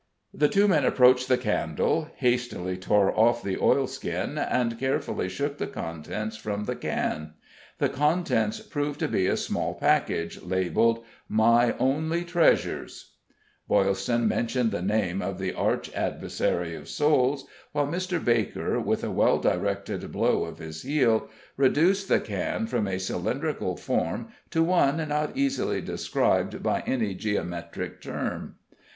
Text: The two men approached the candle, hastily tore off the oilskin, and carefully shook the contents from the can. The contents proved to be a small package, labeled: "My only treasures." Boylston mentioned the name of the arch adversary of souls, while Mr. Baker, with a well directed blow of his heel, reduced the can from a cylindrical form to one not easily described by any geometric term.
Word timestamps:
The 0.33 0.49
two 0.49 0.67
men 0.67 0.83
approached 0.83 1.27
the 1.27 1.37
candle, 1.37 2.09
hastily 2.15 2.75
tore 2.75 3.15
off 3.15 3.43
the 3.43 3.59
oilskin, 3.59 4.39
and 4.39 4.79
carefully 4.79 5.29
shook 5.29 5.59
the 5.59 5.67
contents 5.67 6.35
from 6.37 6.63
the 6.63 6.75
can. 6.75 7.35
The 7.77 7.87
contents 7.87 8.61
proved 8.61 8.99
to 9.01 9.07
be 9.07 9.27
a 9.27 9.37
small 9.37 9.75
package, 9.75 10.41
labeled: 10.41 11.03
"My 11.29 11.73
only 11.77 12.23
treasures." 12.23 13.11
Boylston 13.67 14.27
mentioned 14.27 14.71
the 14.71 14.81
name 14.81 15.21
of 15.21 15.37
the 15.37 15.53
arch 15.53 15.93
adversary 15.93 16.73
of 16.73 16.89
souls, 16.89 17.45
while 17.71 17.85
Mr. 17.85 18.17
Baker, 18.25 18.79
with 18.79 19.03
a 19.03 19.11
well 19.11 19.37
directed 19.37 20.11
blow 20.11 20.45
of 20.45 20.57
his 20.57 20.81
heel, 20.81 21.29
reduced 21.57 22.07
the 22.07 22.19
can 22.19 22.65
from 22.65 22.87
a 22.87 22.97
cylindrical 22.97 23.77
form 23.77 24.29
to 24.49 24.63
one 24.63 24.97
not 25.09 25.37
easily 25.37 25.79
described 25.79 26.63
by 26.63 26.81
any 26.87 27.13
geometric 27.13 28.01
term. 28.01 28.55